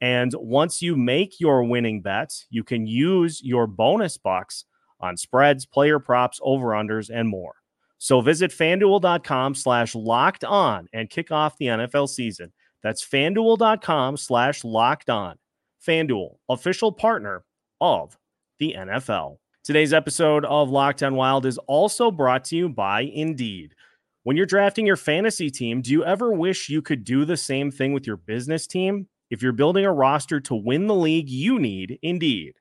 And 0.00 0.32
once 0.34 0.82
you 0.82 0.96
make 0.96 1.40
your 1.40 1.64
winning 1.64 2.02
bets, 2.02 2.46
you 2.50 2.64
can 2.64 2.86
use 2.86 3.42
your 3.42 3.66
bonus 3.66 4.18
bucks 4.18 4.64
on 5.00 5.16
spreads, 5.16 5.66
player 5.66 5.98
props, 5.98 6.38
over 6.42 6.68
unders, 6.68 7.10
and 7.12 7.28
more. 7.28 7.54
So 7.98 8.20
visit 8.20 8.50
fanduel.com 8.50 9.54
slash 9.54 9.94
locked 9.94 10.44
on 10.44 10.88
and 10.92 11.08
kick 11.08 11.30
off 11.30 11.56
the 11.58 11.66
NFL 11.66 12.08
season. 12.08 12.52
That's 12.86 13.04
fanduel.com 13.04 14.16
slash 14.16 14.62
locked 14.62 15.10
on. 15.10 15.38
Fanduel, 15.84 16.36
official 16.48 16.92
partner 16.92 17.42
of 17.80 18.16
the 18.60 18.76
NFL. 18.78 19.38
Today's 19.64 19.92
episode 19.92 20.44
of 20.44 20.70
Locked 20.70 21.02
On 21.02 21.16
Wild 21.16 21.46
is 21.46 21.58
also 21.58 22.12
brought 22.12 22.44
to 22.44 22.56
you 22.56 22.68
by 22.68 23.00
Indeed. 23.00 23.74
When 24.22 24.36
you're 24.36 24.46
drafting 24.46 24.86
your 24.86 24.94
fantasy 24.94 25.50
team, 25.50 25.82
do 25.82 25.90
you 25.90 26.04
ever 26.04 26.32
wish 26.32 26.68
you 26.68 26.80
could 26.80 27.02
do 27.02 27.24
the 27.24 27.36
same 27.36 27.72
thing 27.72 27.92
with 27.92 28.06
your 28.06 28.18
business 28.18 28.68
team? 28.68 29.08
If 29.32 29.42
you're 29.42 29.50
building 29.50 29.84
a 29.84 29.92
roster 29.92 30.38
to 30.42 30.54
win 30.54 30.86
the 30.86 30.94
league, 30.94 31.28
you 31.28 31.58
need 31.58 31.98
Indeed. 32.02 32.54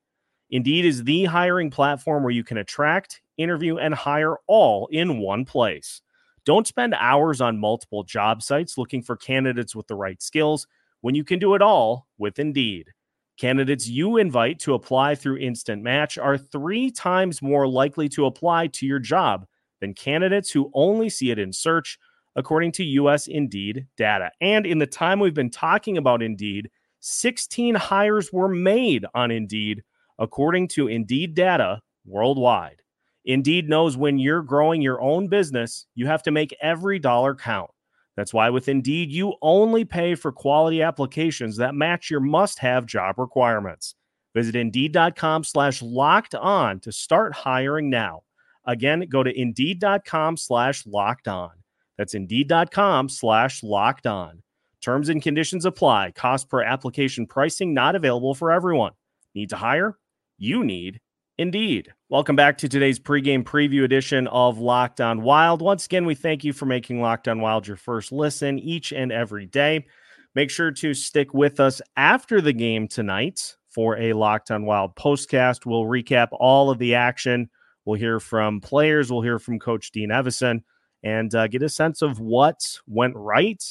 Indeed 0.50 0.86
is 0.86 1.04
the 1.04 1.26
hiring 1.26 1.70
platform 1.70 2.24
where 2.24 2.34
you 2.34 2.44
can 2.44 2.58
attract, 2.58 3.22
interview, 3.38 3.78
and 3.78 3.94
hire 3.94 4.38
all 4.48 4.88
in 4.92 5.20
one 5.20 5.46
place. 5.46 6.02
Don't 6.46 6.68
spend 6.68 6.94
hours 6.94 7.42
on 7.42 7.60
multiple 7.60 8.04
job 8.04 8.44
sites 8.44 8.78
looking 8.78 9.02
for 9.02 9.16
candidates 9.16 9.76
with 9.76 9.88
the 9.88 9.96
right 9.96 10.22
skills 10.22 10.68
when 11.02 11.16
you 11.16 11.24
can 11.24 11.40
do 11.40 11.56
it 11.56 11.62
all 11.62 12.08
with 12.20 12.38
Indeed. 12.38 12.90
Candidates 13.38 13.88
you 13.88 14.18
invite 14.18 14.60
to 14.60 14.76
apply 14.76 15.16
through 15.16 15.40
Instant 15.40 15.82
Match 15.82 16.18
are 16.18 16.38
three 16.38 16.92
times 16.92 17.42
more 17.42 17.68
likely 17.68 18.08
to 18.10 18.28
apply 18.28 18.68
to 18.68 18.86
your 18.86 19.00
job 19.00 19.46
than 19.82 19.94
candidates 19.94 20.52
who 20.52 20.72
only 20.74 21.10
see 21.10 21.32
it 21.32 21.40
in 21.40 21.52
search, 21.52 21.98
according 22.36 22.72
to 22.74 22.84
US 22.84 23.28
Indeed 23.28 23.88
data. 23.98 24.32
And 24.40 24.66
in 24.66 24.78
the 24.78 24.88
time 24.88 25.20
we've 25.20 25.34
been 25.34 25.50
talking 25.50 25.98
about 25.98 26.22
Indeed, 26.22 26.70
16 27.02 27.76
hires 27.76 28.32
were 28.32 28.48
made 28.48 29.06
on 29.14 29.32
Indeed, 29.32 29.84
according 30.20 30.70
to 30.70 30.88
Indeed 30.88 31.34
data 31.34 31.82
worldwide. 32.06 32.82
Indeed 33.26 33.68
knows 33.68 33.98
when 33.98 34.20
you're 34.20 34.44
growing 34.44 34.82
your 34.82 35.02
own 35.02 35.28
business, 35.28 35.88
you 35.96 36.06
have 36.06 36.22
to 36.24 36.32
make 36.32 36.56
every 36.62 37.00
dollar 37.00 37.34
count. 37.34 37.72
That's 38.16 38.34
why 38.34 38.50
with 38.50 38.70
Indeed, 38.70 39.12
you 39.12 39.34
only 39.42 39.84
pay 39.84 40.16
for 40.16 40.32
quality 40.32 40.82
applications 40.82 41.58
that 41.58 41.76
match 41.76 42.10
your 42.10 42.20
must-have 42.20 42.86
job 42.86 43.18
requirements. 43.18 43.96
Visit 44.36 44.56
Indeed.com 44.56 45.44
slash 45.44 45.82
locked 45.82 46.36
on 46.36 46.80
to 46.82 46.92
start 46.92 47.34
hiring 47.34 47.90
now. 47.90 48.22
Again, 48.66 49.06
go 49.10 49.24
to 49.24 49.38
Indeed.com 49.38 50.38
slash 50.38 50.86
locked 50.86 51.28
on. 51.28 51.52
That's 51.98 52.14
Indeed.com 52.14 53.10
slash 53.10 53.64
locked 53.64 54.08
on. 54.08 54.44
Terms 54.82 55.10
and 55.10 55.22
conditions 55.22 55.66
apply. 55.66 56.12
Cost 56.12 56.48
per 56.50 56.62
application 56.62 57.26
pricing 57.26 57.74
not 57.74 57.96
available 57.96 58.36
for 58.36 58.52
everyone. 58.52 58.92
Need 59.34 59.50
to 59.50 59.56
hire? 59.56 59.98
You 60.38 60.64
need 60.64 61.00
Indeed. 61.38 61.94
Welcome 62.08 62.38
back 62.38 62.58
to 62.60 62.70
today's 62.70 62.98
pregame 62.98 63.44
preview 63.44 63.84
edition 63.84 64.26
of 64.28 64.58
Locked 64.58 65.02
On 65.02 65.22
Wild. 65.22 65.62
Once 65.62 65.86
again, 65.86 66.06
we 66.06 66.16
thank 66.16 66.46
you 66.46 66.54
for 66.54 66.66
making 66.66 67.02
Locked 67.02 67.28
On 67.28 67.42
Wild 67.42 67.68
your 67.68 67.76
first 67.76 68.14
listen 68.14 68.58
each 68.58 68.94
and 68.94 69.12
every 69.12 69.46
day. 69.46 69.86
Make 70.34 70.50
sure 70.50 70.72
to 70.72 70.94
stick 70.94 71.34
with 71.34 71.60
us 71.60 71.82
after 71.98 72.40
the 72.40 72.54
game 72.54 72.88
tonight 72.88 73.58
for 73.68 73.98
a 73.98 74.14
Locked 74.14 74.50
On 74.50 74.66
Wild 74.66 74.96
postcast. 74.96 75.66
We'll 75.66 75.84
recap 75.84 76.30
all 76.32 76.70
of 76.70 76.80
the 76.80 76.96
action. 76.96 77.50
We'll 77.84 78.00
hear 78.00 78.22
from 78.22 78.62
players. 78.62 79.12
We'll 79.12 79.22
hear 79.22 79.38
from 79.38 79.60
Coach 79.60 79.92
Dean 79.92 80.12
Evason 80.12 80.64
and 81.04 81.36
uh, 81.36 81.48
get 81.48 81.64
a 81.64 81.70
sense 81.70 82.02
of 82.02 82.22
what 82.22 82.62
went 82.88 83.14
right 83.14 83.62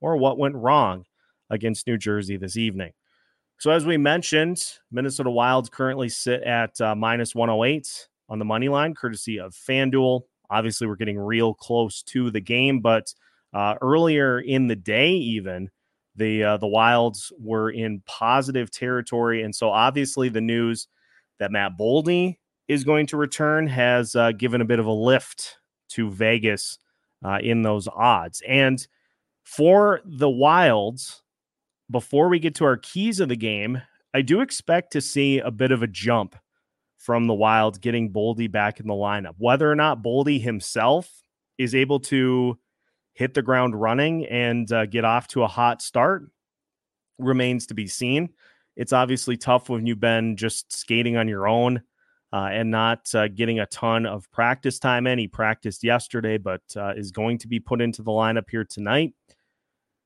or 0.00 0.16
what 0.16 0.38
went 0.38 0.56
wrong 0.56 1.04
against 1.50 1.86
New 1.86 1.98
Jersey 1.98 2.36
this 2.36 2.56
evening. 2.56 2.94
So, 3.62 3.70
as 3.70 3.86
we 3.86 3.96
mentioned, 3.96 4.60
Minnesota 4.90 5.30
Wilds 5.30 5.68
currently 5.68 6.08
sit 6.08 6.42
at 6.42 6.80
uh, 6.80 6.96
minus 6.96 7.32
108 7.32 8.08
on 8.28 8.40
the 8.40 8.44
money 8.44 8.68
line, 8.68 8.92
courtesy 8.92 9.38
of 9.38 9.54
FanDuel. 9.54 10.22
Obviously, 10.50 10.88
we're 10.88 10.96
getting 10.96 11.16
real 11.16 11.54
close 11.54 12.02
to 12.06 12.32
the 12.32 12.40
game, 12.40 12.80
but 12.80 13.14
uh, 13.54 13.76
earlier 13.80 14.40
in 14.40 14.66
the 14.66 14.74
day, 14.74 15.12
even 15.12 15.70
the 16.16 16.42
uh, 16.42 16.56
the 16.56 16.66
Wilds 16.66 17.32
were 17.38 17.70
in 17.70 18.02
positive 18.04 18.68
territory, 18.68 19.44
and 19.44 19.54
so 19.54 19.70
obviously 19.70 20.28
the 20.28 20.40
news 20.40 20.88
that 21.38 21.52
Matt 21.52 21.78
Boldy 21.78 22.38
is 22.66 22.82
going 22.82 23.06
to 23.06 23.16
return 23.16 23.68
has 23.68 24.16
uh, 24.16 24.32
given 24.32 24.60
a 24.60 24.64
bit 24.64 24.80
of 24.80 24.86
a 24.86 24.92
lift 24.92 25.58
to 25.90 26.10
Vegas 26.10 26.78
uh, 27.24 27.38
in 27.40 27.62
those 27.62 27.86
odds. 27.86 28.42
And 28.44 28.84
for 29.44 30.00
the 30.04 30.28
Wilds, 30.28 31.21
before 31.92 32.28
we 32.28 32.38
get 32.38 32.56
to 32.56 32.64
our 32.64 32.76
keys 32.76 33.20
of 33.20 33.28
the 33.28 33.36
game, 33.36 33.80
I 34.12 34.22
do 34.22 34.40
expect 34.40 34.92
to 34.92 35.00
see 35.00 35.38
a 35.38 35.50
bit 35.50 35.70
of 35.70 35.82
a 35.82 35.86
jump 35.86 36.34
from 36.98 37.26
the 37.26 37.34
Wild 37.34 37.80
getting 37.80 38.12
Boldy 38.12 38.50
back 38.50 38.80
in 38.80 38.86
the 38.86 38.94
lineup. 38.94 39.34
Whether 39.38 39.70
or 39.70 39.76
not 39.76 40.02
Boldy 40.02 40.40
himself 40.40 41.10
is 41.58 41.74
able 41.74 42.00
to 42.00 42.58
hit 43.12 43.34
the 43.34 43.42
ground 43.42 43.80
running 43.80 44.26
and 44.26 44.70
uh, 44.72 44.86
get 44.86 45.04
off 45.04 45.28
to 45.28 45.42
a 45.42 45.48
hot 45.48 45.82
start 45.82 46.30
remains 47.18 47.66
to 47.66 47.74
be 47.74 47.86
seen. 47.86 48.30
It's 48.76 48.92
obviously 48.92 49.36
tough 49.36 49.68
when 49.68 49.86
you've 49.86 50.00
been 50.00 50.36
just 50.36 50.72
skating 50.72 51.16
on 51.16 51.28
your 51.28 51.46
own 51.46 51.82
uh, 52.32 52.48
and 52.50 52.70
not 52.70 53.14
uh, 53.14 53.28
getting 53.28 53.60
a 53.60 53.66
ton 53.66 54.06
of 54.06 54.30
practice 54.30 54.78
time 54.78 55.06
in. 55.06 55.18
He 55.18 55.28
practiced 55.28 55.84
yesterday, 55.84 56.38
but 56.38 56.62
uh, 56.76 56.94
is 56.96 57.10
going 57.10 57.38
to 57.38 57.48
be 57.48 57.60
put 57.60 57.80
into 57.80 58.02
the 58.02 58.10
lineup 58.10 58.48
here 58.50 58.64
tonight. 58.64 59.12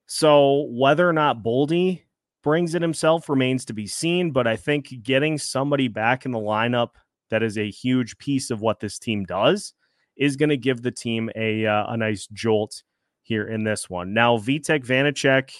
So 0.07 0.67
whether 0.71 1.09
or 1.09 1.13
not 1.13 1.43
Boldy 1.43 2.03
brings 2.47 2.77
it 2.77 2.83
himself 2.83 3.29
remains 3.29 3.65
to 3.65 3.73
be 3.73 3.89
seen. 3.89 4.31
But 4.31 4.47
I 4.47 4.55
think 4.55 5.03
getting 5.03 5.37
somebody 5.37 5.89
back 5.89 6.25
in 6.25 6.31
the 6.31 6.39
lineup 6.39 6.91
that 7.31 7.43
is 7.43 7.59
a 7.59 7.69
huge 7.69 8.17
piece 8.19 8.51
of 8.51 8.61
what 8.61 8.79
this 8.79 9.01
team 9.01 9.25
does 9.25 9.75
is 10.17 10.37
going 10.37 10.51
to 10.51 10.57
give 10.57 10.83
the 10.83 10.93
team 10.93 11.29
a 11.35 11.67
uh, 11.67 11.87
a 11.89 11.97
nice 11.97 12.29
jolt 12.33 12.83
here 13.23 13.49
in 13.49 13.65
this 13.65 13.91
one. 13.91 14.15
Now 14.15 14.39
Vitek 14.39 14.87
Vanecek 14.87 15.51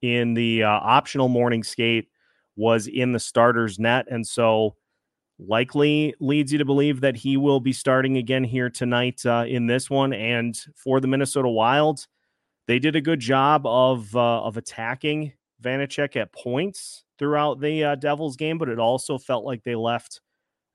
in 0.00 0.32
the 0.32 0.62
uh, 0.62 0.68
optional 0.68 1.28
morning 1.28 1.62
skate 1.62 2.08
was 2.56 2.86
in 2.86 3.12
the 3.12 3.20
starter's 3.20 3.78
net, 3.78 4.06
and 4.10 4.26
so 4.26 4.76
likely 5.38 6.14
leads 6.20 6.52
you 6.52 6.58
to 6.58 6.64
believe 6.64 7.02
that 7.02 7.16
he 7.16 7.36
will 7.36 7.60
be 7.60 7.72
starting 7.72 8.16
again 8.16 8.44
here 8.44 8.70
tonight 8.70 9.24
uh, 9.26 9.44
in 9.46 9.66
this 9.66 9.90
one. 9.90 10.14
And 10.14 10.58
for 10.74 11.00
the 11.00 11.06
Minnesota 11.06 11.48
Wild, 11.48 12.06
they 12.70 12.78
did 12.78 12.94
a 12.94 13.00
good 13.00 13.18
job 13.18 13.66
of 13.66 14.14
uh, 14.14 14.42
of 14.44 14.56
attacking 14.56 15.32
Vanecek 15.60 16.14
at 16.14 16.32
points 16.32 17.02
throughout 17.18 17.60
the 17.60 17.82
uh, 17.82 17.94
Devils 17.96 18.36
game, 18.36 18.58
but 18.58 18.68
it 18.68 18.78
also 18.78 19.18
felt 19.18 19.44
like 19.44 19.64
they 19.64 19.74
left 19.74 20.20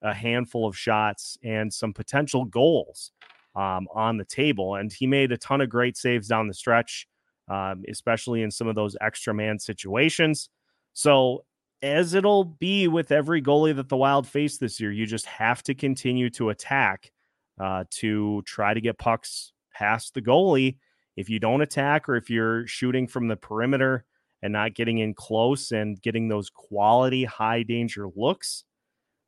a 0.02 0.14
handful 0.14 0.68
of 0.68 0.78
shots 0.78 1.38
and 1.42 1.74
some 1.74 1.94
potential 1.94 2.44
goals 2.44 3.14
um, 3.56 3.88
on 3.96 4.18
the 4.18 4.26
table. 4.26 4.76
And 4.76 4.92
he 4.92 5.08
made 5.08 5.32
a 5.32 5.38
ton 5.38 5.62
of 5.62 5.70
great 5.70 5.96
saves 5.96 6.28
down 6.28 6.50
the 6.50 6.54
stretch, 6.54 7.08
um, 7.48 7.86
especially 7.88 8.42
in 8.42 8.52
some 8.52 8.68
of 8.68 8.76
those 8.76 8.98
extra 9.00 9.34
man 9.34 9.58
situations. 9.58 10.50
So, 10.92 11.46
as 11.82 12.14
it'll 12.14 12.44
be 12.44 12.90
with 12.90 13.14
every 13.14 13.42
goalie 13.42 13.74
that 13.74 13.88
the 13.88 13.96
Wild 13.96 14.28
face 14.28 14.58
this 14.58 14.82
year, 14.82 14.92
you 14.92 15.06
just 15.06 15.28
have 15.28 15.64
to 15.64 15.74
continue 15.74 16.30
to 16.32 16.50
attack 16.50 17.14
uh, 17.58 17.86
to 17.92 18.42
try 18.42 18.74
to 18.74 18.82
get 18.82 18.98
pucks 18.98 19.54
past 19.74 20.14
the 20.14 20.22
goalie 20.22 20.76
if 21.16 21.30
you 21.30 21.40
don't 21.40 21.62
attack 21.62 22.10
or 22.10 22.16
if 22.16 22.30
you're 22.30 22.68
shooting 22.68 23.08
from 23.08 23.28
the 23.28 23.36
perimeter 23.36 24.06
and 24.42 24.54
not 24.54 24.74
getting 24.74 25.00
in 25.00 25.14
close 25.14 25.72
and 25.72 26.02
getting 26.02 26.28
those 26.28 26.50
quality 26.50 27.24
high 27.24 27.64
danger 27.64 28.08
looks, 28.16 28.64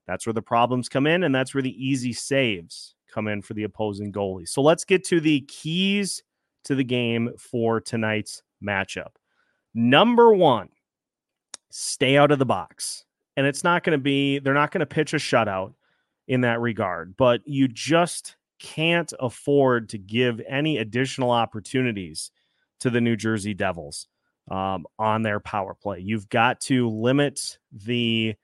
that's 0.05 0.25
where 0.25 0.33
the 0.33 0.41
problems 0.41 0.89
come 0.89 1.07
in. 1.07 1.23
And 1.23 1.33
that's 1.33 1.53
where 1.53 1.61
the 1.61 1.85
easy 1.85 2.13
saves 2.13 2.95
come 3.11 3.27
in 3.27 3.41
for 3.41 3.53
the 3.53 3.63
opposing 3.63 4.11
goalie. 4.11 4.47
So 4.47 4.61
let's 4.61 4.85
get 4.85 5.03
to 5.05 5.19
the 5.19 5.41
keys 5.41 6.23
to 6.65 6.75
the 6.75 6.83
game 6.83 7.31
for 7.37 7.79
tonight's 7.81 8.43
matchup. 8.63 9.11
Number 9.73 10.33
one, 10.33 10.69
stay 11.69 12.17
out 12.17 12.31
of 12.31 12.39
the 12.39 12.45
box. 12.45 13.05
And 13.35 13.45
it's 13.45 13.63
not 13.63 13.83
going 13.83 13.97
to 13.97 14.01
be, 14.01 14.39
they're 14.39 14.53
not 14.53 14.71
going 14.71 14.79
to 14.79 14.85
pitch 14.85 15.13
a 15.13 15.17
shutout 15.17 15.73
in 16.27 16.41
that 16.41 16.59
regard, 16.59 17.15
but 17.17 17.41
you 17.45 17.67
just 17.67 18.35
can't 18.59 19.11
afford 19.19 19.89
to 19.89 19.97
give 19.97 20.41
any 20.47 20.77
additional 20.77 21.31
opportunities 21.31 22.31
to 22.79 22.89
the 22.89 23.01
New 23.01 23.15
Jersey 23.15 23.53
Devils 23.53 24.07
um, 24.49 24.85
on 24.97 25.23
their 25.23 25.39
power 25.39 25.73
play. 25.73 25.99
You've 25.99 26.29
got 26.29 26.59
to 26.61 26.89
limit 26.89 27.57
the 27.71 28.35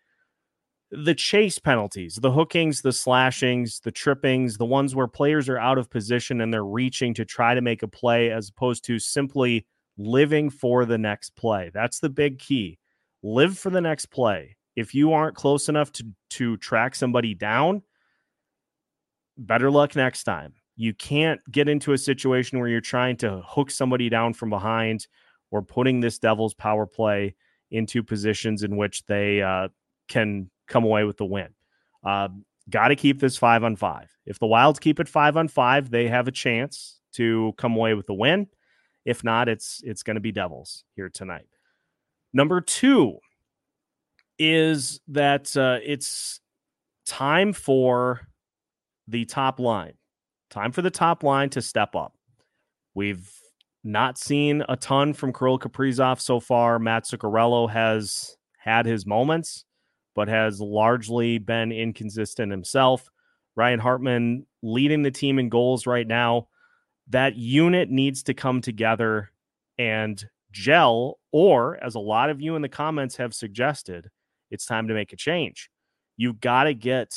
the 0.96 1.16
chase 1.16 1.58
penalties, 1.58 2.20
the 2.22 2.32
hookings, 2.32 2.82
the 2.82 2.94
slashings, 2.94 3.80
the 3.80 3.92
trippings, 3.92 4.58
the 4.58 4.66
ones 4.66 4.96
where 4.96 5.08
players 5.08 5.50
are 5.50 5.58
out 5.58 5.80
of 5.80 5.90
position 5.90 6.40
and 6.40 6.54
they're 6.54 6.64
reaching 6.64 7.16
to 7.16 7.26
try 7.26 7.56
to 7.56 7.62
make 7.62 7.82
a 7.82 7.88
play 7.88 8.30
as 8.30 8.50
opposed 8.50 8.86
to 8.86 9.00
simply 9.00 9.66
living 9.98 10.52
for 10.52 10.86
the 10.86 10.98
next 10.98 11.36
play. 11.36 11.72
That's 11.74 12.00
the 12.00 12.10
big 12.10 12.38
key. 12.38 12.78
Live 13.24 13.58
for 13.58 13.72
the 13.72 13.82
next 13.82 14.08
play. 14.08 14.56
If 14.76 14.94
you 14.94 15.14
aren't 15.14 15.36
close 15.36 15.68
enough 15.68 15.92
to 15.94 16.06
to 16.32 16.58
track 16.58 16.94
somebody 16.96 17.34
down, 17.34 17.82
better 19.38 19.72
luck 19.72 19.96
next 19.96 20.24
time. 20.24 20.54
You 20.76 20.94
can't 20.94 21.40
get 21.52 21.70
into 21.70 21.94
a 21.94 21.98
situation 21.98 22.60
where 22.60 22.68
you're 22.68 22.82
trying 22.82 23.18
to 23.18 23.42
hook 23.46 23.70
somebody 23.70 24.10
down 24.10 24.34
from 24.34 24.50
behind 24.50 25.08
or 25.52 25.62
putting 25.62 26.00
this 26.00 26.18
Devils 26.20 26.54
power 26.54 26.86
play 26.86 27.36
into 27.70 28.02
positions 28.04 28.64
in 28.64 28.76
which 28.76 29.06
they 29.06 29.42
uh, 29.42 29.68
can 30.08 30.50
come 30.68 30.84
away 30.84 31.04
with 31.04 31.18
the 31.18 31.26
win. 31.26 31.50
Uh, 32.04 32.30
Got 32.70 32.90
to 32.90 32.96
keep 32.96 33.20
this 33.20 33.38
five 33.38 33.64
on 33.64 33.76
five. 33.76 34.10
If 34.26 34.40
the 34.40 34.48
Wilds 34.48 34.80
keep 34.80 35.00
it 35.02 35.10
five 35.10 35.36
on 35.36 35.50
five, 35.50 35.90
they 35.90 36.08
have 36.08 36.30
a 36.30 36.32
chance 36.32 37.02
to 37.14 37.54
come 37.58 37.76
away 37.76 37.94
with 37.94 38.08
the 38.08 38.14
win. 38.14 38.48
If 39.04 39.24
not, 39.24 39.50
it's 39.50 39.82
it's 39.84 40.02
going 40.02 40.16
to 40.16 40.22
be 40.22 40.32
Devils 40.32 40.86
here 40.96 41.10
tonight. 41.10 41.48
Number 42.32 42.62
two 42.62 43.18
is 44.40 45.02
that 45.10 45.56
uh, 45.58 45.80
it's 45.84 46.40
time 47.06 47.52
for 47.52 48.22
the 49.14 49.24
top 49.24 49.60
line. 49.60 49.94
Time 50.50 50.74
for 50.74 50.82
the 50.82 50.92
top 50.92 51.24
line 51.24 51.50
to 51.52 51.62
step 51.62 51.96
up. 51.96 52.14
We've 52.94 53.32
not 53.84 54.18
seen 54.18 54.64
a 54.68 54.76
ton 54.76 55.14
from 55.14 55.32
Kirill 55.32 55.60
Kaprizov 55.60 56.20
so 56.20 56.42
far. 56.42 56.80
Mats 56.80 57.12
Zuccarello 57.12 57.70
has 57.70 58.36
had 58.58 58.86
his 58.86 59.06
moments 59.06 59.64
but 60.16 60.28
has 60.28 60.60
largely 60.60 61.38
been 61.38 61.72
inconsistent 61.72 62.52
himself. 62.52 63.10
Ryan 63.56 63.80
Hartman 63.80 64.46
leading 64.62 65.04
the 65.04 65.12
team 65.12 65.40
in 65.40 65.50
goals 65.50 65.88
right 65.88 66.08
now. 66.08 66.48
That 67.10 67.36
unit 67.36 67.90
needs 67.90 68.24
to 68.24 68.34
come 68.34 68.62
together 68.62 69.32
and 69.78 70.24
gel, 70.52 71.20
or 71.32 71.84
as 71.84 71.96
a 71.96 72.00
lot 72.00 72.30
of 72.30 72.42
you 72.42 72.56
in 72.56 72.62
the 72.62 72.70
comments 72.70 73.18
have 73.18 73.34
suggested, 73.34 74.10
it's 74.52 74.66
time 74.66 74.88
to 74.88 74.94
make 74.94 75.14
a 75.14 75.18
change. 75.18 75.70
You've 76.16 76.40
got 76.40 76.66
to 76.66 76.74
get 76.74 77.12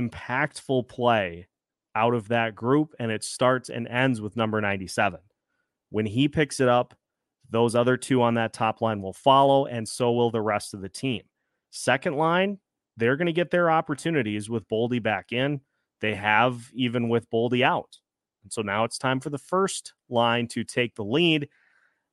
impactful 0.00 0.88
play 0.88 1.48
out 1.94 2.14
of 2.14 2.28
that 2.28 2.54
group, 2.54 2.94
and 2.98 3.10
it 3.10 3.22
starts 3.22 3.68
and 3.68 3.86
ends 3.88 4.20
with 4.20 4.36
number 4.36 4.60
97. 4.60 5.20
When 5.90 6.06
he 6.06 6.28
picks 6.28 6.60
it 6.60 6.68
up, 6.68 6.94
those 7.50 7.74
other 7.74 7.96
two 7.96 8.22
on 8.22 8.34
that 8.34 8.52
top 8.52 8.80
line 8.80 9.00
will 9.00 9.12
follow, 9.12 9.66
and 9.66 9.88
so 9.88 10.12
will 10.12 10.30
the 10.30 10.40
rest 10.40 10.74
of 10.74 10.80
the 10.80 10.88
team. 10.88 11.22
Second 11.70 12.16
line, 12.16 12.58
they're 12.96 13.16
going 13.16 13.26
to 13.26 13.32
get 13.32 13.50
their 13.50 13.70
opportunities 13.70 14.50
with 14.50 14.68
Boldy 14.68 15.02
back 15.02 15.32
in. 15.32 15.60
They 16.00 16.14
have 16.14 16.70
even 16.74 17.08
with 17.08 17.30
Boldy 17.30 17.62
out. 17.62 17.98
And 18.42 18.52
so 18.52 18.62
now 18.62 18.84
it's 18.84 18.98
time 18.98 19.20
for 19.20 19.30
the 19.30 19.38
first 19.38 19.94
line 20.08 20.48
to 20.48 20.64
take 20.64 20.94
the 20.94 21.04
lead. 21.04 21.48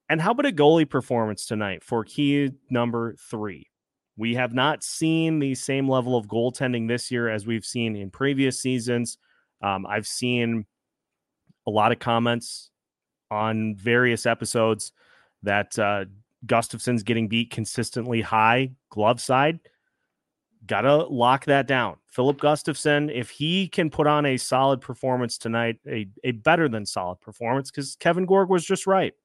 And 0.10 0.22
how 0.22 0.32
about 0.32 0.46
a 0.46 0.52
goalie 0.52 0.90
performance 0.90 1.46
tonight 1.46 1.84
for 1.84 2.04
key 2.04 2.52
number 2.70 3.16
three? 3.30 3.71
We 4.22 4.36
have 4.36 4.54
not 4.54 4.84
seen 4.84 5.40
the 5.40 5.56
same 5.56 5.90
level 5.90 6.16
of 6.16 6.28
goaltending 6.28 6.88
this 6.88 7.10
year 7.10 7.28
as 7.28 7.48
we've 7.48 7.66
seen 7.66 7.96
in 7.96 8.12
previous 8.12 8.62
seasons. 8.62 9.18
Um, 9.64 9.88
I've 9.88 10.06
seen 10.06 10.68
a 11.66 11.72
lot 11.72 11.92
of 11.92 11.98
comments 11.98 12.70
on 13.32 13.76
various 13.78 14.28
episodes 14.28 14.92
that 15.42 15.80
uh, 15.80 16.06
Gustavsson's 16.46 17.02
getting 17.02 17.30
beat 17.30 17.50
consistently 17.50 18.22
high 18.22 18.74
glove 18.92 19.20
side. 19.20 19.60
Got 20.68 20.82
to 20.82 20.98
lock 20.98 21.46
that 21.46 21.66
down. 21.66 21.96
Filip 22.06 22.38
Gustavsson, 22.38 23.12
if 23.12 23.32
he 23.32 23.68
can 23.68 23.90
put 23.90 24.06
on 24.06 24.28
a 24.28 24.38
solid 24.38 24.82
performance 24.82 25.40
tonight, 25.40 25.80
a, 25.88 26.08
a 26.24 26.34
better 26.34 26.70
than 26.70 26.86
solid 26.86 27.20
performance, 27.22 27.72
because 27.72 27.96
Kevin 27.96 28.28
Gorg 28.28 28.50
was 28.50 28.64
just 28.64 28.86
right. 28.86 29.16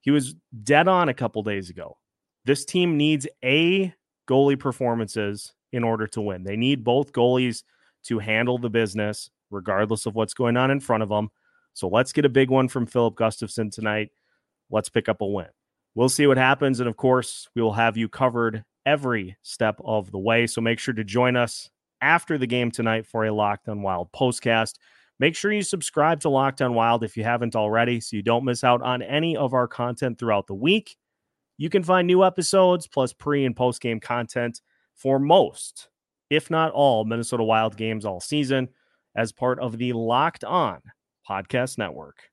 He 0.00 0.10
was 0.10 0.34
dead 0.62 0.88
on 0.88 1.10
a 1.10 1.14
couple 1.14 1.42
days 1.42 1.68
ago. 1.68 1.98
This 2.46 2.64
team 2.64 2.96
needs 2.96 3.26
A 3.44 3.92
goalie 4.28 4.58
performances 4.58 5.54
in 5.72 5.84
order 5.84 6.06
to 6.08 6.20
win. 6.20 6.44
They 6.44 6.56
need 6.56 6.84
both 6.84 7.12
goalies 7.12 7.62
to 8.04 8.18
handle 8.18 8.58
the 8.58 8.70
business, 8.70 9.30
regardless 9.50 10.06
of 10.06 10.14
what's 10.14 10.34
going 10.34 10.56
on 10.56 10.70
in 10.70 10.80
front 10.80 11.02
of 11.02 11.08
them. 11.08 11.30
So 11.74 11.88
let's 11.88 12.12
get 12.12 12.24
a 12.24 12.30
big 12.30 12.50
one 12.50 12.68
from 12.68 12.86
Filip 12.86 13.14
Gustavsson 13.14 13.72
tonight. 13.72 14.10
Let's 14.70 14.88
pick 14.88 15.08
up 15.08 15.20
a 15.20 15.26
win 15.26 15.48
we'll 15.98 16.08
see 16.08 16.28
what 16.28 16.38
happens. 16.38 16.78
And 16.78 16.88
of 16.88 16.96
course, 16.96 17.48
we 17.56 17.62
will 17.62 17.72
have 17.72 17.96
you 17.96 18.08
covered 18.08 18.62
every 18.86 19.36
step 19.42 19.80
of 19.84 20.12
the 20.12 20.18
way. 20.18 20.46
So 20.46 20.60
make 20.60 20.78
sure 20.78 20.94
to 20.94 21.02
join 21.02 21.34
us 21.34 21.70
after 22.00 22.38
the 22.38 22.46
game 22.46 22.70
tonight 22.70 23.04
for 23.04 23.24
a 23.24 23.32
Locked 23.32 23.68
On 23.68 23.82
Wild 23.82 24.12
postcast. 24.12 24.74
Make 25.18 25.34
sure 25.34 25.52
you 25.52 25.62
subscribe 25.62 26.20
to 26.20 26.28
Locked 26.28 26.62
On 26.62 26.74
Wild 26.74 27.02
if 27.02 27.16
you 27.16 27.24
haven't 27.24 27.56
already 27.56 28.00
so 28.00 28.14
you 28.14 28.22
don't 28.22 28.44
miss 28.44 28.62
out 28.62 28.80
on 28.80 29.02
any 29.02 29.36
of 29.36 29.54
our 29.54 29.66
content 29.66 30.20
throughout 30.20 30.46
the 30.46 30.54
week. 30.54 30.96
You 31.58 31.68
can 31.68 31.82
find 31.82 32.06
new 32.06 32.24
episodes 32.24 32.86
plus 32.86 33.12
pre 33.12 33.44
and 33.44 33.54
post 33.54 33.80
game 33.80 33.98
content 33.98 34.60
for 34.94 35.18
most, 35.18 35.88
if 36.30 36.50
not 36.50 36.70
all, 36.72 37.04
Minnesota 37.04 37.42
Wild 37.42 37.76
games 37.76 38.04
all 38.04 38.20
season 38.20 38.68
as 39.16 39.32
part 39.32 39.58
of 39.58 39.76
the 39.76 39.92
Locked 39.92 40.44
On 40.44 40.80
Podcast 41.28 41.76
Network. 41.76 42.30